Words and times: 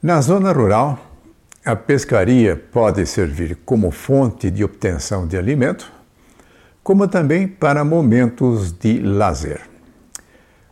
Na 0.00 0.20
zona 0.20 0.52
rural, 0.52 0.96
a 1.64 1.74
pescaria 1.74 2.54
pode 2.54 3.04
servir 3.04 3.58
como 3.64 3.90
fonte 3.90 4.48
de 4.48 4.62
obtenção 4.62 5.26
de 5.26 5.36
alimento, 5.36 5.90
como 6.84 7.08
também 7.08 7.48
para 7.48 7.84
momentos 7.84 8.70
de 8.70 9.00
lazer. 9.00 9.60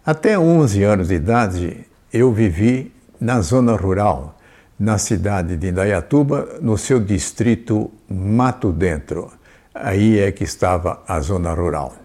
Até 0.04 0.38
11 0.38 0.84
anos 0.84 1.08
de 1.08 1.14
idade, 1.14 1.84
eu 2.12 2.32
vivi 2.32 2.92
na 3.20 3.40
zona 3.40 3.74
rural, 3.74 4.38
na 4.78 4.96
cidade 4.96 5.56
de 5.56 5.70
Indaiatuba, 5.70 6.60
no 6.62 6.78
seu 6.78 7.00
distrito 7.00 7.90
Mato 8.08 8.70
Dentro. 8.70 9.32
Aí 9.74 10.20
é 10.20 10.30
que 10.30 10.44
estava 10.44 11.02
a 11.08 11.18
zona 11.18 11.52
rural. 11.52 11.96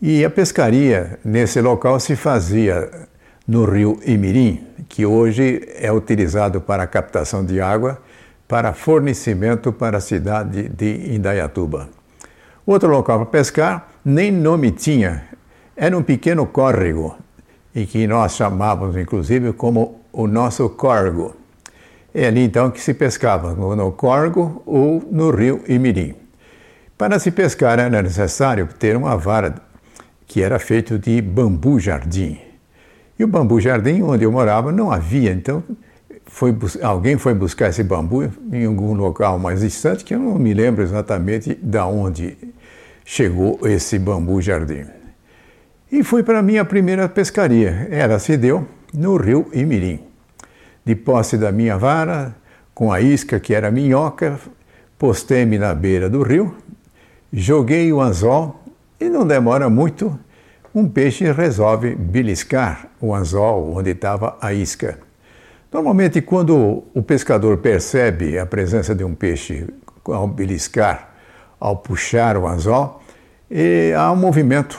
E 0.00 0.24
a 0.24 0.30
pescaria 0.30 1.18
nesse 1.24 1.60
local 1.60 1.98
se 1.98 2.14
fazia 2.14 3.08
no 3.52 3.66
rio 3.66 4.00
Imirim, 4.06 4.66
que 4.88 5.04
hoje 5.04 5.60
é 5.76 5.92
utilizado 5.92 6.58
para 6.58 6.86
captação 6.86 7.44
de 7.44 7.60
água 7.60 7.98
para 8.48 8.72
fornecimento 8.72 9.70
para 9.70 9.98
a 9.98 10.00
cidade 10.00 10.70
de 10.70 11.14
Indaiatuba. 11.14 11.90
Outro 12.64 12.88
local 12.88 13.18
para 13.18 13.26
pescar 13.26 13.88
nem 14.02 14.32
nome 14.32 14.70
tinha, 14.70 15.24
era 15.76 15.94
um 15.94 16.02
pequeno 16.02 16.46
córrego, 16.46 17.14
e 17.74 17.84
que 17.84 18.06
nós 18.06 18.36
chamávamos 18.36 18.96
inclusive 18.96 19.52
como 19.52 20.00
o 20.10 20.26
nosso 20.26 20.70
corgo. 20.70 21.36
É 22.14 22.28
ali 22.28 22.44
então 22.44 22.70
que 22.70 22.80
se 22.80 22.94
pescava, 22.94 23.52
no 23.52 23.92
corgo 23.92 24.62
ou 24.64 25.06
no 25.10 25.30
rio 25.30 25.62
Imirim. 25.68 26.14
Para 26.96 27.18
se 27.18 27.30
pescar 27.30 27.78
era 27.78 28.00
necessário 28.02 28.66
ter 28.78 28.96
uma 28.96 29.14
vara 29.14 29.56
que 30.26 30.42
era 30.42 30.58
feito 30.58 30.98
de 30.98 31.20
bambu 31.20 31.78
jardim. 31.78 32.51
E 33.18 33.24
o 33.24 33.28
bambu 33.28 33.60
jardim, 33.60 34.02
onde 34.02 34.24
eu 34.24 34.32
morava, 34.32 34.72
não 34.72 34.90
havia, 34.90 35.32
então 35.32 35.62
foi, 36.26 36.56
alguém 36.82 37.18
foi 37.18 37.34
buscar 37.34 37.68
esse 37.68 37.82
bambu 37.82 38.30
em 38.52 38.64
algum 38.64 38.94
local 38.94 39.38
mais 39.38 39.60
distante, 39.60 40.04
que 40.04 40.14
eu 40.14 40.18
não 40.18 40.38
me 40.38 40.54
lembro 40.54 40.82
exatamente 40.82 41.54
de 41.54 41.78
onde 41.78 42.36
chegou 43.04 43.58
esse 43.64 43.98
bambu 43.98 44.40
jardim. 44.40 44.84
E 45.90 46.02
fui 46.02 46.22
para 46.22 46.38
a 46.38 46.42
minha 46.42 46.64
primeira 46.64 47.06
pescaria. 47.08 47.86
Ela 47.90 48.18
se 48.18 48.36
deu 48.36 48.66
no 48.94 49.16
rio 49.16 49.46
Imirim. 49.52 50.00
De 50.84 50.96
posse 50.96 51.36
da 51.36 51.52
minha 51.52 51.76
vara, 51.76 52.34
com 52.74 52.90
a 52.90 53.00
isca 53.00 53.38
que 53.38 53.54
era 53.54 53.70
minhoca, 53.70 54.40
postei-me 54.98 55.58
na 55.58 55.74
beira 55.74 56.08
do 56.08 56.22
rio, 56.22 56.56
joguei 57.32 57.92
o 57.92 58.00
anzol 58.00 58.62
e 58.98 59.08
não 59.08 59.26
demora 59.26 59.68
muito, 59.68 60.18
um 60.74 60.88
peixe 60.88 61.30
resolve 61.32 61.94
beliscar 61.94 62.88
o 63.00 63.14
anzol 63.14 63.74
onde 63.76 63.90
estava 63.90 64.36
a 64.40 64.52
isca. 64.52 64.98
Normalmente, 65.72 66.20
quando 66.20 66.84
o 66.94 67.02
pescador 67.02 67.58
percebe 67.58 68.38
a 68.38 68.46
presença 68.46 68.94
de 68.94 69.04
um 69.04 69.14
peixe 69.14 69.66
ao 70.04 70.26
beliscar, 70.28 71.10
ao 71.58 71.76
puxar 71.76 72.36
o 72.36 72.46
anzol, 72.46 73.00
há 73.96 74.12
um 74.12 74.16
movimento 74.16 74.78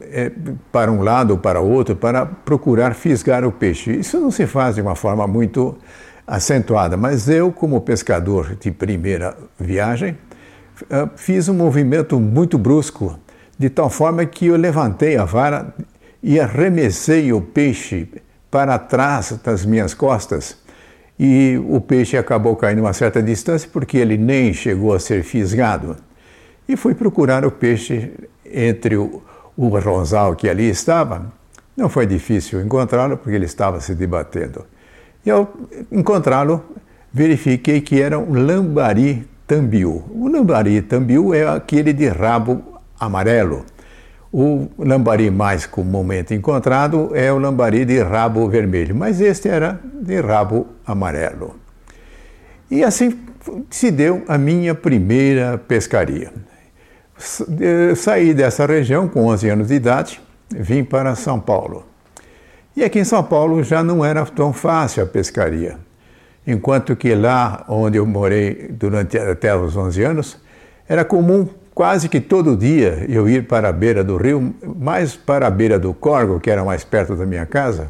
é, 0.00 0.30
para 0.70 0.90
um 0.90 1.02
lado 1.02 1.32
ou 1.32 1.38
para 1.38 1.60
outro 1.60 1.96
para 1.96 2.26
procurar 2.26 2.94
fisgar 2.94 3.44
o 3.44 3.52
peixe. 3.52 3.92
Isso 3.92 4.20
não 4.20 4.30
se 4.30 4.46
faz 4.46 4.74
de 4.74 4.80
uma 4.80 4.94
forma 4.94 5.26
muito 5.26 5.76
acentuada, 6.26 6.96
mas 6.96 7.28
eu, 7.28 7.52
como 7.52 7.80
pescador 7.80 8.56
de 8.56 8.70
primeira 8.70 9.36
viagem, 9.58 10.18
ah, 10.90 11.08
fiz 11.16 11.48
um 11.48 11.54
movimento 11.54 12.18
muito 12.18 12.58
brusco 12.58 13.18
de 13.58 13.70
tal 13.70 13.88
forma 13.88 14.24
que 14.26 14.46
eu 14.46 14.56
levantei 14.56 15.16
a 15.16 15.24
vara 15.24 15.74
e 16.22 16.38
arremessei 16.38 17.32
o 17.32 17.40
peixe 17.40 18.08
para 18.50 18.78
trás 18.78 19.38
das 19.42 19.64
minhas 19.64 19.94
costas. 19.94 20.58
E 21.18 21.58
o 21.68 21.80
peixe 21.80 22.16
acabou 22.16 22.54
caindo 22.56 22.80
uma 22.80 22.92
certa 22.92 23.22
distância 23.22 23.68
porque 23.72 23.96
ele 23.96 24.18
nem 24.18 24.52
chegou 24.52 24.94
a 24.94 25.00
ser 25.00 25.22
fisgado. 25.22 25.96
E 26.68 26.76
fui 26.76 26.94
procurar 26.94 27.44
o 27.44 27.50
peixe 27.50 28.12
entre 28.44 28.96
o, 28.96 29.22
o 29.56 29.68
rosal 29.68 30.36
que 30.36 30.48
ali 30.48 30.68
estava. 30.68 31.32
Não 31.76 31.88
foi 31.88 32.06
difícil 32.06 32.60
encontrá-lo 32.60 33.16
porque 33.16 33.36
ele 33.36 33.46
estava 33.46 33.80
se 33.80 33.94
debatendo. 33.94 34.66
E 35.24 35.30
ao 35.30 35.52
encontrá-lo, 35.90 36.62
verifiquei 37.12 37.80
que 37.80 38.00
era 38.00 38.18
um 38.18 38.32
lambari 38.32 39.26
tambiu. 39.46 40.04
O 40.10 40.28
lambari 40.28 40.82
tambiu 40.82 41.32
é 41.32 41.46
aquele 41.46 41.92
de 41.92 42.08
rabo 42.08 42.75
amarelo. 42.98 43.64
O 44.32 44.68
lambari 44.78 45.30
mais 45.30 45.66
comumente 45.66 46.34
encontrado 46.34 47.10
é 47.14 47.32
o 47.32 47.38
lambari 47.38 47.84
de 47.84 48.02
rabo 48.02 48.48
vermelho, 48.48 48.94
mas 48.94 49.20
este 49.20 49.48
era 49.48 49.80
de 50.02 50.20
rabo 50.20 50.66
amarelo. 50.86 51.56
E 52.70 52.82
assim 52.82 53.18
se 53.70 53.90
deu 53.90 54.24
a 54.26 54.36
minha 54.36 54.74
primeira 54.74 55.56
pescaria. 55.56 56.32
Saí 57.96 58.34
dessa 58.34 58.66
região 58.66 59.08
com 59.08 59.26
11 59.26 59.48
anos 59.48 59.68
de 59.68 59.74
idade, 59.74 60.20
vim 60.50 60.84
para 60.84 61.14
São 61.14 61.40
Paulo. 61.40 61.86
E 62.76 62.84
aqui 62.84 62.98
em 62.98 63.04
São 63.04 63.22
Paulo 63.22 63.62
já 63.62 63.82
não 63.82 64.04
era 64.04 64.24
tão 64.26 64.52
fácil 64.52 65.02
a 65.02 65.06
pescaria. 65.06 65.78
Enquanto 66.46 66.94
que 66.94 67.14
lá 67.14 67.64
onde 67.68 67.96
eu 67.96 68.04
morei 68.04 68.68
durante 68.70 69.16
até 69.18 69.56
os 69.56 69.76
11 69.76 70.02
anos, 70.02 70.36
era 70.86 71.04
comum 71.04 71.48
quase 71.76 72.08
que 72.08 72.22
todo 72.22 72.56
dia 72.56 73.04
eu 73.06 73.28
ir 73.28 73.46
para 73.46 73.68
a 73.68 73.72
beira 73.72 74.02
do 74.02 74.16
rio, 74.16 74.54
mais 74.78 75.14
para 75.14 75.46
a 75.46 75.50
beira 75.50 75.78
do 75.78 75.92
Corgo, 75.92 76.40
que 76.40 76.50
era 76.50 76.64
mais 76.64 76.82
perto 76.84 77.14
da 77.14 77.26
minha 77.26 77.44
casa. 77.44 77.88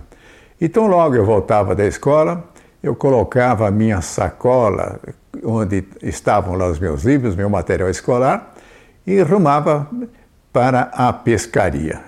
Então, 0.61 0.89
logo 0.89 1.15
eu 1.15 1.25
voltava 1.25 1.73
da 1.73 1.87
escola, 1.87 2.43
eu 2.83 2.97
colocava 2.97 3.69
a 3.69 3.71
minha 3.71 4.01
sacola, 4.01 4.99
onde 5.45 5.85
estavam 6.03 6.57
lá 6.57 6.67
os 6.67 6.81
meus 6.81 7.05
livros, 7.05 7.37
meu 7.37 7.49
material 7.49 7.89
escolar, 7.89 8.55
e 9.07 9.23
rumava 9.23 9.89
para 10.53 10.91
a 10.93 11.13
pescaria. 11.13 12.01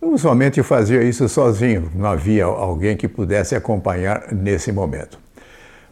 Usualmente 0.00 0.56
eu 0.56 0.64
fazia 0.64 1.02
isso 1.02 1.28
sozinho, 1.28 1.90
não 1.94 2.08
havia 2.08 2.46
alguém 2.46 2.96
que 2.96 3.08
pudesse 3.08 3.54
acompanhar 3.54 4.32
nesse 4.32 4.72
momento. 4.72 5.18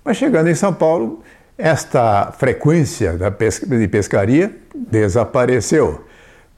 Mas 0.02 0.16
chegando 0.16 0.48
em 0.48 0.54
São 0.54 0.72
Paulo, 0.72 1.22
esta 1.62 2.32
frequência 2.32 3.16
de 3.16 3.86
pescaria 3.86 4.50
desapareceu, 4.74 6.04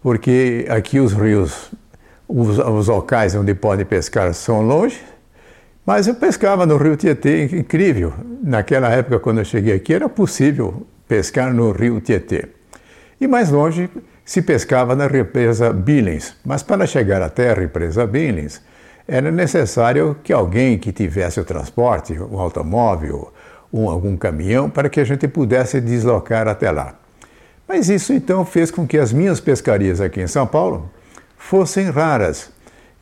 porque 0.03 0.65
aqui 0.71 0.99
os 0.99 1.13
rios, 1.13 1.71
os, 2.27 2.59
os 2.59 2.89
locais 2.89 3.35
onde 3.35 3.55
pode 3.55 3.85
pescar 3.85 4.33
são 4.33 4.63
longe, 4.63 4.99
mas 5.85 6.07
eu 6.07 6.15
pescava 6.15 6.65
no 6.65 6.79
rio 6.79 6.97
Tietê, 6.97 7.45
incrível. 7.45 8.15
Naquela 8.43 8.89
época, 8.89 9.21
quando 9.21 9.41
eu 9.41 9.45
cheguei 9.45 9.75
aqui, 9.75 9.93
era 9.93 10.09
possível 10.09 10.87
pescar 11.07 11.53
no 11.53 11.71
rio 11.71 12.01
Tietê. 12.01 12.47
E 13.21 13.29
mais 13.29 13.51
longe, 13.51 13.91
se 14.25 14.41
pescava 14.41 14.97
na 14.97 15.07
represa 15.07 15.71
Billings. 15.71 16.35
Mas 16.43 16.63
para 16.63 16.87
chegar 16.87 17.21
até 17.21 17.51
a 17.51 17.55
represa 17.55 18.07
Billings, 18.07 18.63
era 19.07 19.31
necessário 19.31 20.17
que 20.25 20.33
alguém 20.33 20.79
que 20.79 20.93
tivesse 20.93 21.39
o 21.39 21.45
transporte, 21.45 22.19
um 22.19 22.41
automóvel, 22.41 23.34
um, 23.75 23.91
algum 23.91 24.17
caminhão, 24.17 24.71
para 24.71 24.89
que 24.89 25.01
a 25.01 25.05
gente 25.05 25.27
pudesse 25.27 25.81
deslocar 25.81 26.47
até 26.47 26.71
lá. 26.71 26.95
Mas 27.67 27.89
isso 27.89 28.13
então 28.13 28.45
fez 28.45 28.71
com 28.71 28.87
que 28.87 28.97
as 28.97 29.13
minhas 29.13 29.41
pescarias 29.41 30.01
aqui 30.01 30.21
em 30.21 30.29
São 30.29 30.47
Paulo 30.47 30.89
fossem 31.37 31.91
raras. 31.91 32.51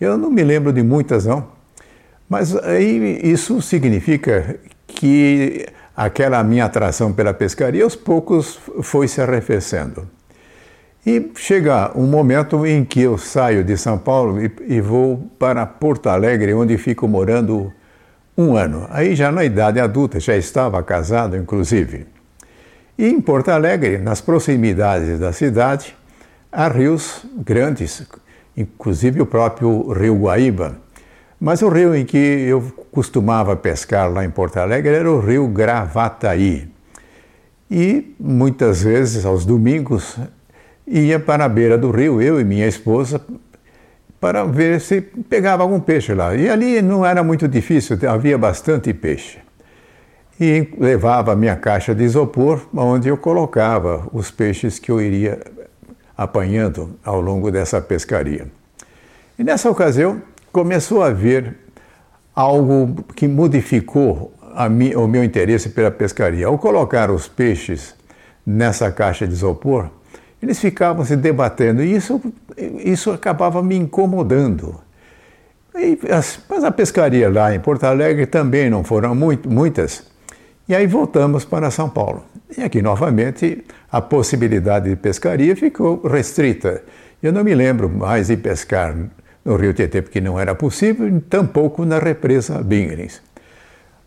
Eu 0.00 0.16
não 0.16 0.30
me 0.30 0.42
lembro 0.42 0.72
de 0.72 0.82
muitas, 0.82 1.26
não. 1.26 1.46
Mas 2.26 2.56
aí 2.56 3.20
isso 3.22 3.60
significa 3.60 4.58
que 4.86 5.66
aquela 5.94 6.42
minha 6.42 6.64
atração 6.64 7.12
pela 7.12 7.34
pescaria 7.34 7.84
aos 7.84 7.94
poucos 7.94 8.58
foi 8.80 9.06
se 9.08 9.20
arrefecendo. 9.20 10.08
E 11.04 11.32
chega 11.34 11.92
um 11.94 12.06
momento 12.06 12.64
em 12.64 12.82
que 12.82 13.02
eu 13.02 13.18
saio 13.18 13.62
de 13.62 13.76
São 13.76 13.98
Paulo 13.98 14.40
e, 14.40 14.50
e 14.68 14.80
vou 14.80 15.30
para 15.38 15.66
Porto 15.66 16.08
Alegre, 16.08 16.54
onde 16.54 16.78
fico 16.78 17.06
morando 17.06 17.70
um 18.36 18.56
ano. 18.56 18.86
Aí 18.90 19.14
já 19.14 19.30
na 19.30 19.44
idade 19.44 19.78
adulta, 19.80 20.18
já 20.20 20.36
estava 20.36 20.82
casado, 20.82 21.36
inclusive. 21.36 22.06
E 22.98 23.06
em 23.06 23.20
Porto 23.20 23.50
Alegre, 23.50 23.98
nas 23.98 24.20
proximidades 24.20 25.18
da 25.18 25.32
cidade, 25.32 25.96
há 26.50 26.68
rios 26.68 27.24
grandes, 27.34 28.02
inclusive 28.56 29.20
o 29.20 29.26
próprio 29.26 29.92
Rio 29.92 30.16
Guaíba. 30.16 30.76
Mas 31.40 31.62
o 31.62 31.68
rio 31.68 31.94
em 31.94 32.04
que 32.04 32.16
eu 32.16 32.62
costumava 32.92 33.56
pescar 33.56 34.12
lá 34.12 34.24
em 34.24 34.30
Porto 34.30 34.58
Alegre 34.58 34.94
era 34.94 35.10
o 35.10 35.18
Rio 35.18 35.48
Gravataí. 35.48 36.70
E 37.68 38.14
muitas 38.20 38.82
vezes, 38.82 39.24
aos 39.24 39.44
domingos, 39.44 40.16
ia 40.86 41.18
para 41.18 41.44
a 41.44 41.48
beira 41.48 41.76
do 41.78 41.90
rio, 41.90 42.20
eu 42.20 42.40
e 42.40 42.44
minha 42.44 42.68
esposa, 42.68 43.20
para 44.22 44.44
ver 44.44 44.80
se 44.80 45.00
pegava 45.00 45.64
algum 45.64 45.80
peixe 45.80 46.14
lá. 46.14 46.32
E 46.36 46.48
ali 46.48 46.80
não 46.80 47.04
era 47.04 47.24
muito 47.24 47.48
difícil, 47.48 47.98
havia 48.08 48.38
bastante 48.38 48.94
peixe 48.94 49.40
e 50.40 50.68
levava 50.78 51.32
a 51.32 51.36
minha 51.36 51.56
caixa 51.56 51.92
de 51.92 52.04
isopor, 52.04 52.60
onde 52.72 53.08
eu 53.08 53.16
colocava 53.16 54.06
os 54.12 54.30
peixes 54.30 54.78
que 54.78 54.92
eu 54.92 55.00
iria 55.00 55.40
apanhando 56.16 56.96
ao 57.04 57.20
longo 57.20 57.50
dessa 57.50 57.80
pescaria. 57.80 58.46
E 59.36 59.42
nessa 59.42 59.68
ocasião 59.68 60.22
começou 60.52 61.02
a 61.02 61.08
haver 61.08 61.56
algo 62.32 63.04
que 63.16 63.26
modificou 63.26 64.32
mi, 64.70 64.94
o 64.94 65.08
meu 65.08 65.24
interesse 65.24 65.70
pela 65.70 65.90
pescaria. 65.90 66.46
Ao 66.46 66.56
colocar 66.56 67.10
os 67.10 67.26
peixes 67.26 67.92
nessa 68.46 68.88
caixa 68.92 69.26
de 69.26 69.32
isopor, 69.32 69.90
eles 70.42 70.58
ficavam 70.58 71.04
se 71.04 71.16
debatendo 71.16 71.82
e 71.82 71.94
isso, 71.94 72.20
isso 72.84 73.10
acabava 73.10 73.62
me 73.62 73.76
incomodando. 73.76 74.80
E, 75.74 75.98
mas 76.48 76.64
a 76.64 76.70
pescaria 76.70 77.30
lá 77.30 77.54
em 77.54 77.60
Porto 77.60 77.84
Alegre 77.84 78.26
também 78.26 78.68
não 78.68 78.82
foram 78.82 79.14
muito, 79.14 79.48
muitas. 79.48 80.04
E 80.68 80.74
aí 80.74 80.86
voltamos 80.86 81.44
para 81.44 81.70
São 81.70 81.88
Paulo. 81.88 82.24
E 82.56 82.62
aqui 82.62 82.82
novamente 82.82 83.64
a 83.90 84.00
possibilidade 84.00 84.90
de 84.90 84.96
pescaria 84.96 85.56
ficou 85.56 86.02
restrita. 86.06 86.82
Eu 87.22 87.32
não 87.32 87.44
me 87.44 87.54
lembro 87.54 87.88
mais 87.88 88.26
de 88.26 88.36
pescar 88.36 88.94
no 89.44 89.56
Rio 89.56 89.72
Tietê, 89.72 90.02
porque 90.02 90.20
não 90.20 90.38
era 90.38 90.54
possível, 90.54 91.08
tampouco 91.28 91.84
na 91.84 91.98
represa 91.98 92.62
Bingrins. 92.62 93.22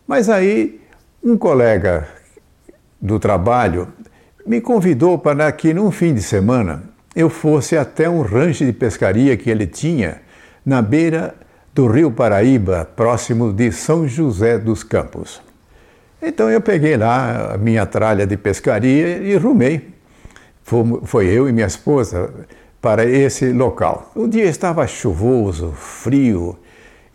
Mas 0.06 0.28
aí 0.28 0.80
um 1.22 1.36
colega 1.36 2.06
do 3.00 3.18
trabalho 3.18 3.88
me 4.46 4.60
convidou 4.60 5.18
para 5.18 5.50
que 5.50 5.74
num 5.74 5.90
fim 5.90 6.14
de 6.14 6.22
semana 6.22 6.84
eu 7.14 7.28
fosse 7.28 7.76
até 7.76 8.08
um 8.08 8.22
rancho 8.22 8.64
de 8.64 8.72
pescaria 8.72 9.36
que 9.36 9.50
ele 9.50 9.66
tinha 9.66 10.22
na 10.64 10.80
beira 10.80 11.34
do 11.74 11.86
Rio 11.86 12.10
Paraíba, 12.10 12.88
próximo 12.96 13.52
de 13.52 13.72
São 13.72 14.06
José 14.06 14.58
dos 14.58 14.82
Campos. 14.82 15.42
Então 16.22 16.50
eu 16.50 16.60
peguei 16.60 16.96
lá 16.96 17.54
a 17.54 17.58
minha 17.58 17.84
tralha 17.84 18.26
de 18.26 18.36
pescaria 18.36 19.18
e 19.18 19.36
rumei. 19.36 19.94
Foi 21.04 21.26
eu 21.26 21.48
e 21.48 21.52
minha 21.52 21.66
esposa 21.66 22.30
para 22.80 23.04
esse 23.04 23.52
local. 23.52 24.10
O 24.14 24.26
dia 24.26 24.44
estava 24.44 24.86
chuvoso, 24.86 25.72
frio, 25.72 26.58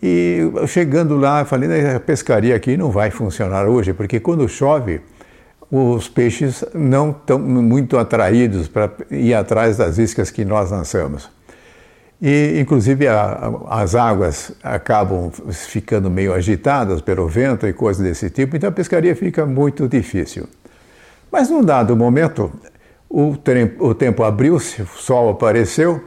e 0.02 0.40
chegando 0.66 1.16
lá, 1.16 1.44
falei, 1.44 1.94
a 1.94 2.00
pescaria 2.00 2.56
aqui 2.56 2.76
não 2.76 2.90
vai 2.90 3.10
funcionar 3.12 3.68
hoje, 3.68 3.92
porque 3.92 4.18
quando 4.18 4.48
chove, 4.48 5.00
os 5.74 6.06
peixes 6.06 6.62
não 6.74 7.12
estão 7.12 7.38
muito 7.38 7.96
atraídos 7.96 8.68
para 8.68 8.90
ir 9.10 9.32
atrás 9.32 9.78
das 9.78 9.96
iscas 9.96 10.30
que 10.30 10.44
nós 10.44 10.70
lançamos. 10.70 11.30
E, 12.20 12.60
inclusive, 12.60 13.08
a, 13.08 13.50
as 13.70 13.94
águas 13.94 14.52
acabam 14.62 15.32
ficando 15.50 16.10
meio 16.10 16.34
agitadas 16.34 17.00
pelo 17.00 17.26
vento 17.26 17.66
e 17.66 17.72
coisas 17.72 18.04
desse 18.04 18.28
tipo, 18.28 18.54
então 18.54 18.68
a 18.68 18.72
pescaria 18.72 19.16
fica 19.16 19.46
muito 19.46 19.88
difícil. 19.88 20.46
Mas 21.32 21.48
num 21.48 21.64
dado 21.64 21.96
momento, 21.96 22.52
o, 23.08 23.34
o 23.78 23.94
tempo 23.94 24.22
abriu-se, 24.24 24.82
o 24.82 24.86
sol 24.86 25.30
apareceu, 25.30 26.04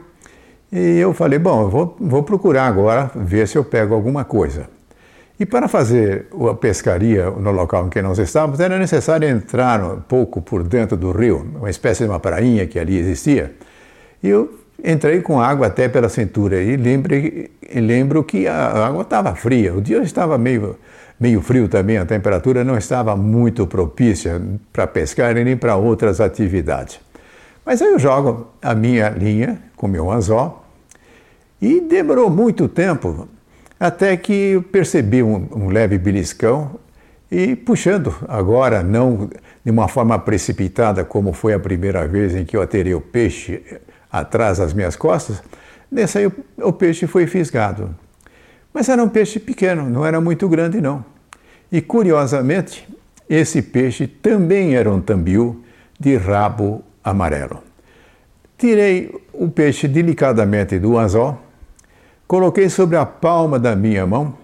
e 0.70 0.98
eu 0.98 1.12
falei: 1.12 1.40
bom, 1.40 1.62
eu 1.62 1.70
vou, 1.70 1.96
vou 2.00 2.22
procurar 2.22 2.68
agora 2.68 3.10
ver 3.16 3.48
se 3.48 3.58
eu 3.58 3.64
pego 3.64 3.94
alguma 3.94 4.24
coisa. 4.24 4.75
E 5.38 5.44
para 5.44 5.68
fazer 5.68 6.26
a 6.50 6.54
pescaria 6.54 7.30
no 7.30 7.50
local 7.50 7.86
em 7.86 7.90
que 7.90 8.00
nós 8.00 8.18
estávamos, 8.18 8.58
era 8.58 8.78
necessário 8.78 9.28
entrar 9.28 9.82
um 9.84 10.00
pouco 10.00 10.40
por 10.40 10.62
dentro 10.62 10.96
do 10.96 11.12
rio, 11.12 11.46
uma 11.56 11.68
espécie 11.68 12.04
de 12.04 12.10
uma 12.10 12.18
prainha 12.18 12.66
que 12.66 12.78
ali 12.78 12.98
existia. 12.98 13.54
E 14.22 14.28
eu 14.28 14.50
Entrei 14.84 15.22
com 15.22 15.40
água 15.40 15.68
até 15.68 15.88
pela 15.88 16.08
cintura 16.08 16.62
e 16.62 16.76
lembrei, 16.76 17.50
lembro 17.74 18.22
que 18.22 18.46
a 18.46 18.86
água 18.86 19.02
estava 19.02 19.34
fria. 19.34 19.74
O 19.74 19.80
dia 19.80 19.98
estava 20.02 20.36
meio, 20.36 20.76
meio 21.18 21.40
frio 21.40 21.68
também, 21.68 21.96
a 21.96 22.04
temperatura 22.04 22.62
não 22.62 22.76
estava 22.76 23.16
muito 23.16 23.66
propícia 23.66 24.40
para 24.72 24.86
pescar 24.86 25.34
nem 25.34 25.56
para 25.56 25.76
outras 25.76 26.20
atividades. 26.20 27.00
Mas 27.64 27.80
aí 27.80 27.88
eu 27.88 27.98
jogo 27.98 28.48
a 28.62 28.74
minha 28.74 29.08
linha 29.08 29.58
com 29.76 29.88
meu 29.88 30.10
anzol 30.10 30.64
e 31.60 31.80
demorou 31.80 32.28
muito 32.28 32.68
tempo 32.68 33.26
até 33.78 34.16
que 34.16 34.62
percebi 34.72 35.22
um, 35.22 35.48
um 35.52 35.68
leve 35.68 35.98
beliscão 35.98 36.78
e 37.30 37.56
puxando 37.56 38.14
agora, 38.28 38.82
não 38.82 39.28
de 39.64 39.70
uma 39.70 39.88
forma 39.88 40.18
precipitada 40.18 41.04
como 41.04 41.32
foi 41.32 41.52
a 41.52 41.58
primeira 41.58 42.06
vez 42.06 42.34
em 42.34 42.44
que 42.44 42.56
eu 42.56 42.62
aterei 42.62 42.94
o 42.94 43.00
peixe 43.00 43.62
atrás 44.10 44.58
das 44.58 44.72
minhas 44.72 44.94
costas, 44.94 45.42
nesse 45.90 46.18
aí 46.18 46.26
o, 46.26 46.32
o 46.58 46.72
peixe 46.72 47.06
foi 47.06 47.26
fisgado. 47.26 47.94
Mas 48.72 48.88
era 48.88 49.02
um 49.02 49.08
peixe 49.08 49.40
pequeno, 49.40 49.88
não 49.88 50.06
era 50.06 50.20
muito 50.20 50.48
grande 50.48 50.80
não. 50.80 51.04
E 51.70 51.80
curiosamente, 51.80 52.86
esse 53.28 53.60
peixe 53.60 54.06
também 54.06 54.76
era 54.76 54.90
um 54.90 55.00
tambiu 55.00 55.64
de 55.98 56.16
rabo 56.16 56.84
amarelo. 57.02 57.62
Tirei 58.56 59.12
o 59.32 59.48
peixe 59.48 59.88
delicadamente 59.88 60.78
do 60.78 60.96
anzol, 60.96 61.38
coloquei 62.26 62.68
sobre 62.68 62.96
a 62.96 63.06
palma 63.06 63.58
da 63.58 63.76
minha 63.76 64.06
mão 64.06 64.34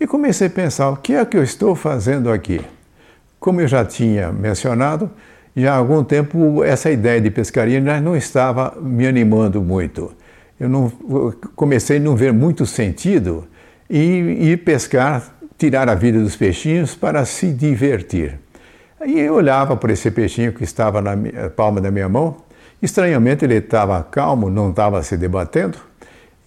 e 0.00 0.06
comecei 0.06 0.46
a 0.48 0.50
pensar: 0.50 0.90
o 0.90 0.96
que 0.96 1.14
é 1.14 1.24
que 1.24 1.36
eu 1.36 1.42
estou 1.42 1.74
fazendo 1.74 2.30
aqui? 2.30 2.60
Como 3.38 3.60
eu 3.60 3.68
já 3.68 3.84
tinha 3.84 4.32
mencionado, 4.32 5.10
já 5.56 5.74
há 5.74 5.76
algum 5.76 6.02
tempo 6.02 6.64
essa 6.64 6.90
ideia 6.90 7.20
de 7.20 7.30
pescaria 7.30 7.80
não 8.00 8.16
estava 8.16 8.76
me 8.80 9.06
animando 9.06 9.60
muito. 9.60 10.12
Eu 10.58 10.68
não, 10.68 10.92
comecei 11.56 11.96
a 11.96 12.00
não 12.00 12.14
ver 12.14 12.32
muito 12.32 12.64
sentido 12.64 13.46
em 13.90 14.42
ir 14.44 14.58
pescar, 14.58 15.34
tirar 15.58 15.88
a 15.88 15.94
vida 15.94 16.20
dos 16.20 16.36
peixinhos 16.36 16.94
para 16.94 17.24
se 17.24 17.52
divertir. 17.52 18.38
Aí 19.00 19.18
eu 19.18 19.34
olhava 19.34 19.76
para 19.76 19.92
esse 19.92 20.10
peixinho 20.10 20.52
que 20.52 20.62
estava 20.62 21.02
na 21.02 21.16
palma 21.50 21.80
da 21.80 21.90
minha 21.90 22.08
mão, 22.08 22.36
estranhamente 22.80 23.44
ele 23.44 23.56
estava 23.56 24.00
calmo, 24.04 24.48
não 24.48 24.70
estava 24.70 25.02
se 25.02 25.16
debatendo, 25.16 25.76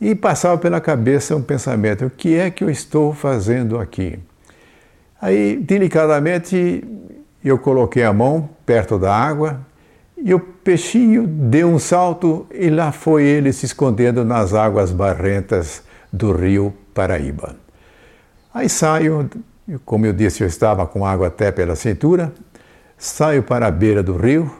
e 0.05 0.13
passava 0.13 0.55
pela 0.55 0.79
cabeça 0.79 1.35
um 1.35 1.41
pensamento: 1.41 2.05
o 2.05 2.09
que 2.11 2.35
é 2.35 2.51
que 2.51 2.63
eu 2.63 2.69
estou 2.69 3.11
fazendo 3.11 3.79
aqui? 3.79 4.19
Aí, 5.19 5.57
delicadamente, 5.57 6.83
eu 7.43 7.57
coloquei 7.57 8.03
a 8.03 8.13
mão 8.13 8.47
perto 8.67 8.99
da 8.99 9.15
água 9.15 9.61
e 10.15 10.31
o 10.31 10.39
peixinho 10.39 11.25
deu 11.25 11.69
um 11.69 11.79
salto 11.79 12.45
e 12.53 12.69
lá 12.69 12.91
foi 12.91 13.23
ele 13.23 13.51
se 13.51 13.65
escondendo 13.65 14.23
nas 14.23 14.53
águas 14.53 14.91
barrentas 14.91 15.81
do 16.13 16.31
rio 16.31 16.71
Paraíba. 16.93 17.55
Aí 18.53 18.69
saio, 18.69 19.27
como 19.83 20.05
eu 20.05 20.13
disse, 20.13 20.43
eu 20.43 20.47
estava 20.47 20.85
com 20.85 21.03
água 21.03 21.27
até 21.27 21.51
pela 21.51 21.75
cintura, 21.75 22.31
saio 22.97 23.43
para 23.43 23.67
a 23.67 23.71
beira 23.71 24.01
do 24.01 24.15
rio 24.15 24.51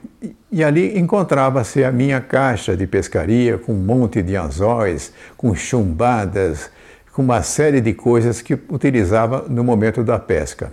e 0.52 0.64
ali 0.64 0.98
encontrava-se 0.98 1.84
a 1.84 1.92
minha 1.92 2.22
caixa 2.22 2.76
de 2.76 2.88
pescaria 2.88 3.58
com 3.58 3.74
um 3.74 3.78
monte 3.78 4.22
de 4.22 4.36
anzóis, 4.36 5.14
com 5.36 5.54
chumbadas, 5.56 6.70
com 7.12 7.22
uma 7.22 7.42
série 7.44 7.82
de 7.82 7.94
coisas 7.94 8.42
que 8.42 8.54
utilizava 8.70 9.46
no 9.48 9.64
momento 9.64 10.04
da 10.04 10.20
pesca. 10.20 10.72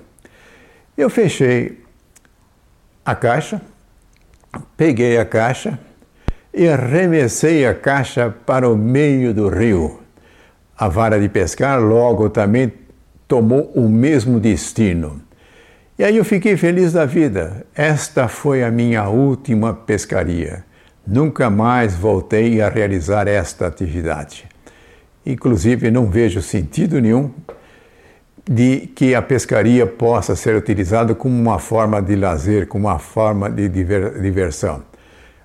Eu 0.96 1.08
fechei 1.08 1.80
a 3.04 3.14
caixa, 3.14 3.60
peguei 4.76 5.18
a 5.18 5.24
caixa 5.24 5.78
e 6.52 6.68
arremessei 6.68 7.66
a 7.66 7.74
caixa 7.74 8.34
para 8.44 8.68
o 8.68 8.76
meio 8.76 9.32
do 9.32 9.48
rio. 9.48 10.00
A 10.76 10.88
vara 10.88 11.18
de 11.18 11.28
pescar 11.28 11.80
logo 11.80 12.28
também 12.28 12.72
tomou 13.26 13.72
o 13.74 13.88
mesmo 13.88 14.38
destino. 14.38 15.22
E 16.02 16.04
aí 16.04 16.16
eu 16.16 16.24
fiquei 16.24 16.56
feliz 16.56 16.92
da 16.92 17.06
vida. 17.06 17.64
Esta 17.76 18.26
foi 18.26 18.64
a 18.64 18.72
minha 18.72 19.08
última 19.08 19.72
pescaria. 19.72 20.64
Nunca 21.06 21.48
mais 21.48 21.94
voltei 21.94 22.60
a 22.60 22.68
realizar 22.68 23.28
esta 23.28 23.68
atividade. 23.68 24.44
Inclusive, 25.24 25.92
não 25.92 26.06
vejo 26.06 26.42
sentido 26.42 27.00
nenhum 27.00 27.30
de 28.44 28.88
que 28.96 29.14
a 29.14 29.22
pescaria 29.22 29.86
possa 29.86 30.34
ser 30.34 30.56
utilizada 30.56 31.14
como 31.14 31.40
uma 31.40 31.60
forma 31.60 32.02
de 32.02 32.16
lazer, 32.16 32.66
como 32.66 32.88
uma 32.88 32.98
forma 32.98 33.48
de 33.48 33.68
diversão. 33.68 34.82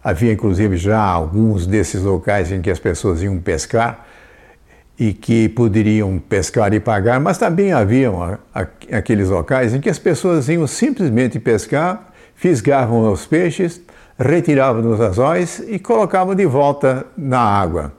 Havia 0.04 0.32
inclusive 0.32 0.76
já 0.76 1.00
alguns 1.00 1.68
desses 1.68 2.02
locais 2.02 2.52
em 2.52 2.62
que 2.62 2.72
as 2.72 2.80
pessoas 2.80 3.22
iam 3.22 3.38
pescar 3.38 4.08
e 5.00 5.14
que 5.14 5.48
poderiam 5.50 6.18
pescar 6.18 6.74
e 6.74 6.80
pagar, 6.80 7.20
mas 7.20 7.38
também 7.38 7.72
haviam 7.72 8.38
aqueles 8.92 9.30
locais 9.30 9.74
em 9.74 9.80
que 9.80 9.90
as 9.90 10.00
pessoas 10.00 10.50
iam 10.50 10.66
simplesmente 10.66 11.40
pescar, 11.40 12.12
fisgavam 12.36 13.12
os 13.12 13.26
peixes, 13.26 13.80
retiravam 14.18 14.92
os 14.92 15.00
anzóis 15.00 15.60
e 15.68 15.78
colocavam 15.78 16.34
de 16.34 16.46
volta 16.46 17.06
na 17.16 17.40
água. 17.40 17.94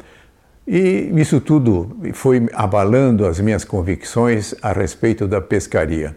E 0.66 1.10
isso 1.16 1.40
tudo 1.40 1.96
foi 2.12 2.46
abalando 2.52 3.26
as 3.26 3.40
minhas 3.40 3.64
convicções 3.64 4.54
a 4.60 4.72
respeito 4.72 5.26
da 5.26 5.40
pescaria. 5.40 6.16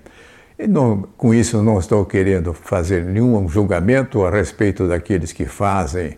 Não, 0.67 1.07
com 1.17 1.33
isso, 1.33 1.63
não 1.63 1.79
estou 1.79 2.05
querendo 2.05 2.53
fazer 2.53 3.03
nenhum 3.03 3.47
julgamento 3.47 4.23
a 4.25 4.29
respeito 4.29 4.88
daqueles 4.88 5.31
que 5.31 5.45
fazem 5.45 6.17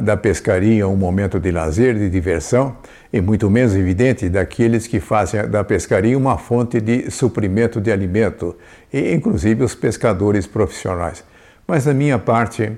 da 0.00 0.16
pescaria 0.16 0.86
um 0.88 0.96
momento 0.96 1.38
de 1.38 1.50
lazer, 1.50 1.94
de 1.94 2.08
diversão, 2.10 2.76
e 3.12 3.20
muito 3.20 3.50
menos 3.50 3.74
evidente 3.74 4.28
daqueles 4.28 4.86
que 4.86 5.00
fazem 5.00 5.48
da 5.48 5.62
pescaria 5.62 6.16
uma 6.16 6.38
fonte 6.38 6.80
de 6.80 7.10
suprimento 7.10 7.80
de 7.80 7.92
alimento, 7.92 8.56
e 8.92 9.14
inclusive 9.14 9.62
os 9.62 9.74
pescadores 9.74 10.46
profissionais. 10.46 11.24
Mas 11.66 11.84
da 11.84 11.94
minha 11.94 12.18
parte, 12.18 12.72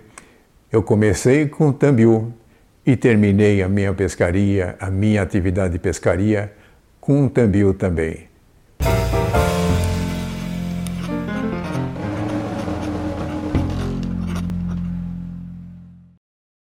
eu 0.70 0.82
comecei 0.82 1.46
com 1.46 1.72
tambiú, 1.72 2.32
e 2.86 2.96
terminei 2.96 3.62
a 3.62 3.68
minha 3.68 3.92
pescaria, 3.92 4.76
a 4.78 4.90
minha 4.90 5.20
atividade 5.20 5.72
de 5.72 5.78
pescaria, 5.80 6.52
com 7.00 7.28
tambil 7.28 7.74
também. 7.74 8.28